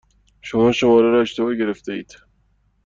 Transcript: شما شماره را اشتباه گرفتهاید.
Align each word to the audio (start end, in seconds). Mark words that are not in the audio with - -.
شما 0.41 0.71
شماره 0.71 1.09
را 1.11 1.21
اشتباه 1.21 1.55
گرفتهاید. 1.55 2.15